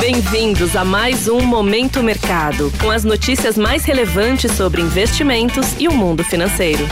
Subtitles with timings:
[0.00, 5.92] Bem-vindos a mais um Momento Mercado, com as notícias mais relevantes sobre investimentos e o
[5.92, 6.84] mundo financeiro.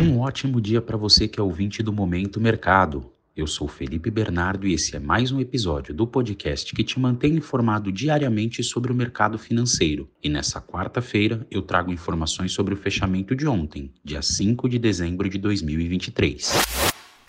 [0.00, 3.08] Um ótimo dia para você que é ouvinte do Momento Mercado.
[3.36, 7.36] Eu sou Felipe Bernardo e esse é mais um episódio do podcast que te mantém
[7.36, 10.10] informado diariamente sobre o mercado financeiro.
[10.22, 15.28] E nessa quarta-feira eu trago informações sobre o fechamento de ontem, dia 5 de dezembro
[15.28, 16.81] de 2023.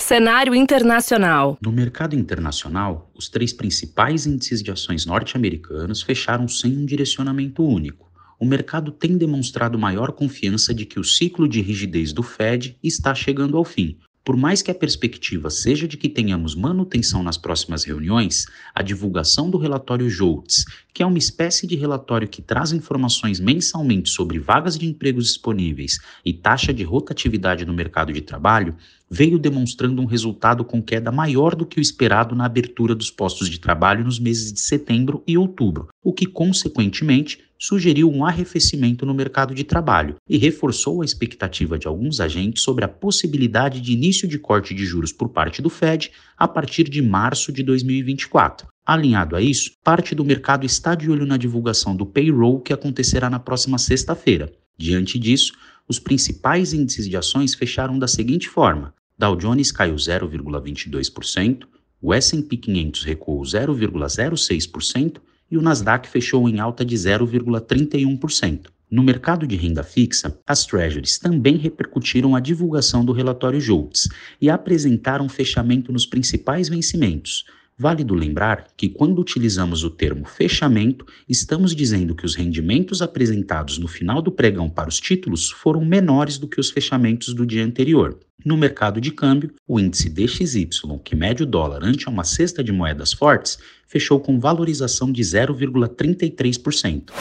[0.04, 1.58] Cenário internacional.
[1.62, 8.12] No mercado internacional, os três principais índices de ações norte-americanos fecharam sem um direcionamento único.
[8.38, 13.16] O mercado tem demonstrado maior confiança de que o ciclo de rigidez do Fed está
[13.16, 17.84] chegando ao fim, por mais que a perspectiva seja de que tenhamos manutenção nas próximas
[17.84, 20.64] reuniões, a divulgação do relatório JOLTS,
[20.94, 26.00] que é uma espécie de relatório que traz informações mensalmente sobre vagas de empregos disponíveis
[26.24, 28.76] e taxa de rotatividade no mercado de trabalho,
[29.10, 33.50] veio demonstrando um resultado com queda maior do que o esperado na abertura dos postos
[33.50, 39.14] de trabalho nos meses de setembro e outubro, o que, consequentemente, sugeriu um arrefecimento no
[39.14, 44.28] mercado de trabalho e reforçou a expectativa de alguns agentes sobre a possibilidade de início
[44.28, 48.68] de corte de juros por parte do Fed a partir de março de 2024.
[48.86, 53.30] Alinhado a isso, parte do mercado está de olho na divulgação do payroll que acontecerá
[53.30, 54.52] na próxima sexta-feira.
[54.78, 55.54] Diante disso,
[55.88, 61.64] os principais índices de ações fecharam da seguinte forma: Dow Jones caiu 0,22%,
[62.02, 65.22] o S&P 500 recuou 0,06%
[65.54, 68.72] e o Nasdaq fechou em alta de 0,31%.
[68.90, 74.10] No mercado de renda fixa, as treasuries também repercutiram a divulgação do relatório JOLTS
[74.42, 77.46] e apresentaram fechamento nos principais vencimentos.
[77.78, 83.88] Válido lembrar que, quando utilizamos o termo fechamento, estamos dizendo que os rendimentos apresentados no
[83.88, 88.20] final do pregão para os títulos foram menores do que os fechamentos do dia anterior.
[88.46, 90.70] No mercado de câmbio, o índice DXY,
[91.04, 93.58] que mede o dólar ante uma cesta de moedas fortes,
[93.88, 97.12] fechou com valorização de 0,33%.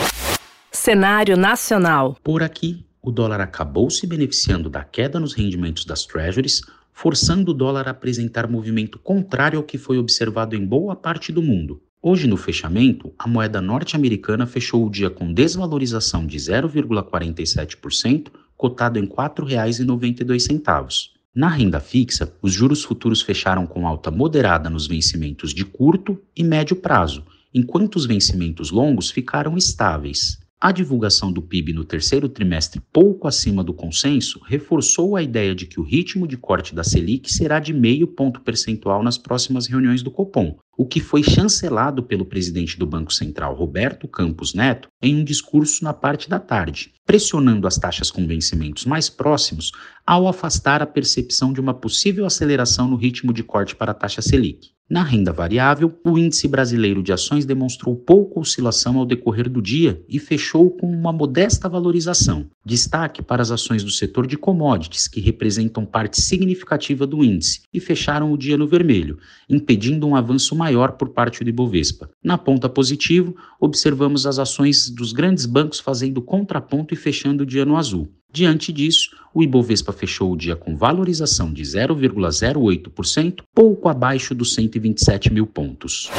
[0.71, 2.17] Cenário nacional.
[2.23, 6.63] Por aqui, o dólar acabou se beneficiando da queda nos rendimentos das treasuries,
[7.03, 11.43] forçando o dólar a apresentar movimento contrário ao que foi observado em boa parte do
[11.43, 11.83] mundo.
[12.01, 19.03] Hoje, no fechamento, a moeda norte-americana fechou o dia com desvalorização de 0,47%, cotado em
[19.03, 21.09] R$ 4,92.
[21.35, 26.45] Na renda fixa, os juros futuros fecharam com alta moderada nos vencimentos de curto e
[26.45, 30.39] médio prazo, enquanto os vencimentos longos ficaram estáveis.
[30.65, 35.67] A divulgação do PIB no terceiro trimestre, pouco acima do consenso, reforçou a ideia de
[35.67, 40.05] que o ritmo de corte da Selic será de meio ponto percentual nas próximas reuniões
[40.05, 45.17] do Copom, o que foi chancelado pelo presidente do Banco Central, Roberto Campos Neto, em
[45.17, 49.73] um discurso na parte da tarde, pressionando as taxas com vencimentos mais próximos
[50.07, 54.23] ao afastar a percepção de uma possível aceleração no ritmo de corte para a taxa
[54.23, 54.71] Selic.
[54.93, 60.05] Na renda variável, o índice brasileiro de ações demonstrou pouca oscilação ao decorrer do dia
[60.07, 62.45] e fechou com uma modesta valorização.
[62.63, 67.81] Destaque para as ações do setor de commodities, que representam parte significativa do índice, e
[67.81, 69.17] fecharam o dia no vermelho,
[69.49, 72.11] impedindo um avanço maior por parte do Ibovespa.
[72.23, 77.65] Na ponta positivo, observamos as ações dos grandes bancos fazendo contraponto e fechando o dia
[77.65, 78.11] no azul.
[78.33, 85.31] Diante disso, o Ibovespa fechou o dia com valorização de 0,08%, pouco abaixo dos 127
[85.31, 86.11] mil pontos.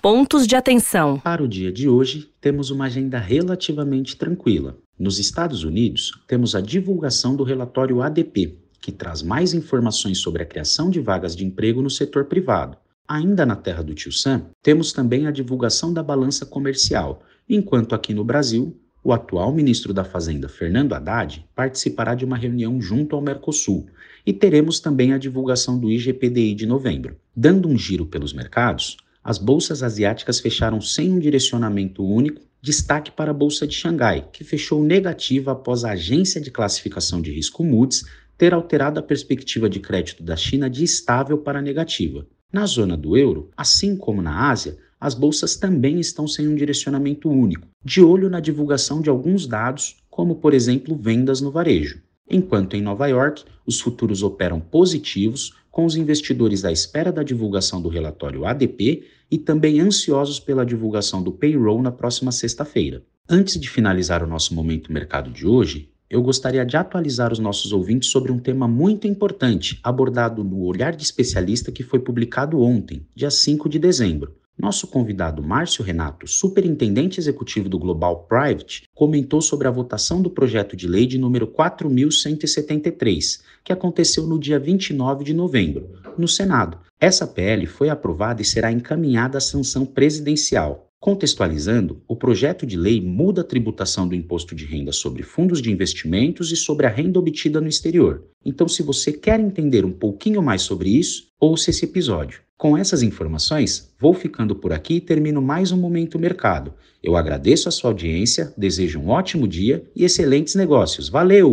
[0.00, 1.20] Pontos de atenção.
[1.20, 4.78] Para o dia de hoje, temos uma agenda relativamente tranquila.
[4.98, 10.46] Nos Estados Unidos, temos a divulgação do relatório ADP, que traz mais informações sobre a
[10.46, 12.78] criação de vagas de emprego no setor privado.
[13.06, 18.14] Ainda na terra do Tio Sam, temos também a divulgação da balança comercial, enquanto aqui
[18.14, 23.20] no Brasil o atual ministro da Fazenda, Fernando Haddad, participará de uma reunião junto ao
[23.20, 23.86] Mercosul
[24.24, 27.14] e teremos também a divulgação do IGPDI de novembro.
[27.36, 33.30] Dando um giro pelos mercados, as bolsas asiáticas fecharam sem um direcionamento único, destaque para
[33.30, 38.06] a bolsa de Xangai, que fechou negativa após a agência de classificação de risco Moody's
[38.38, 42.26] ter alterado a perspectiva de crédito da China de estável para negativa.
[42.50, 47.28] Na zona do euro, assim como na Ásia, as bolsas também estão sem um direcionamento
[47.28, 52.00] único, de olho na divulgação de alguns dados, como por exemplo vendas no varejo.
[52.26, 57.82] Enquanto em Nova York, os futuros operam positivos, com os investidores à espera da divulgação
[57.82, 63.02] do relatório ADP e também ansiosos pela divulgação do payroll na próxima sexta-feira.
[63.28, 67.72] Antes de finalizar o nosso momento mercado de hoje, eu gostaria de atualizar os nossos
[67.72, 73.06] ouvintes sobre um tema muito importante abordado no Olhar de Especialista que foi publicado ontem,
[73.14, 74.34] dia 5 de dezembro.
[74.64, 80.74] Nosso convidado Márcio Renato, superintendente executivo do Global Private, comentou sobre a votação do projeto
[80.74, 86.78] de lei de número 4173, que aconteceu no dia 29 de novembro, no Senado.
[86.98, 90.90] Essa PL foi aprovada e será encaminhada à sanção presidencial.
[90.98, 95.70] Contextualizando, o projeto de lei muda a tributação do imposto de renda sobre fundos de
[95.70, 98.24] investimentos e sobre a renda obtida no exterior.
[98.42, 102.40] Então, se você quer entender um pouquinho mais sobre isso, ouça esse episódio.
[102.64, 106.72] Com essas informações, vou ficando por aqui e termino mais um Momento Mercado.
[107.02, 111.10] Eu agradeço a sua audiência, desejo um ótimo dia e excelentes negócios.
[111.10, 111.50] Valeu!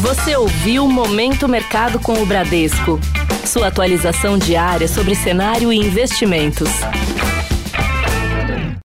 [0.00, 3.00] Você ouviu Momento Mercado com o Bradesco.
[3.44, 6.68] Sua atualização diária sobre cenário e investimentos.